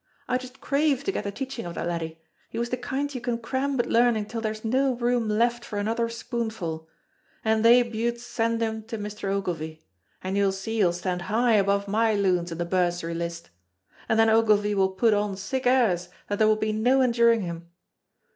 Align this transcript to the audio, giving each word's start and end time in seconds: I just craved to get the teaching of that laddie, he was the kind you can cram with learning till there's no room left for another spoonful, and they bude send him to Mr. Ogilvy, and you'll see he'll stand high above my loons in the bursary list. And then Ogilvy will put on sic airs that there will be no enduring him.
I 0.27 0.39
just 0.39 0.59
craved 0.61 1.05
to 1.05 1.11
get 1.11 1.25
the 1.25 1.31
teaching 1.31 1.67
of 1.67 1.75
that 1.75 1.85
laddie, 1.85 2.19
he 2.49 2.57
was 2.57 2.71
the 2.71 2.77
kind 2.77 3.13
you 3.13 3.21
can 3.21 3.37
cram 3.37 3.77
with 3.77 3.85
learning 3.85 4.25
till 4.25 4.41
there's 4.41 4.65
no 4.65 4.95
room 4.95 5.29
left 5.29 5.63
for 5.63 5.77
another 5.77 6.09
spoonful, 6.09 6.89
and 7.45 7.63
they 7.63 7.83
bude 7.83 8.19
send 8.19 8.63
him 8.63 8.81
to 8.85 8.97
Mr. 8.97 9.29
Ogilvy, 9.31 9.83
and 10.23 10.35
you'll 10.35 10.53
see 10.53 10.77
he'll 10.77 10.91
stand 10.91 11.21
high 11.29 11.53
above 11.53 11.87
my 11.87 12.15
loons 12.15 12.51
in 12.51 12.57
the 12.57 12.65
bursary 12.65 13.13
list. 13.13 13.51
And 14.09 14.17
then 14.19 14.27
Ogilvy 14.31 14.73
will 14.73 14.89
put 14.89 15.13
on 15.13 15.37
sic 15.37 15.67
airs 15.67 16.09
that 16.29 16.39
there 16.39 16.47
will 16.47 16.55
be 16.55 16.73
no 16.73 17.01
enduring 17.01 17.41
him. 17.41 17.69